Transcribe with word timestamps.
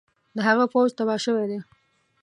د 0.35 0.37
هغه 0.47 0.65
پوځ 0.73 0.89
تباه 0.97 1.19
شوی 1.25 1.45
دی. 1.51 1.59